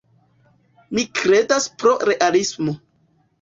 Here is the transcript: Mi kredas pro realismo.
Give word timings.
Mi 0.97 1.03
kredas 1.19 1.67
pro 1.83 1.93
realismo. 2.11 2.77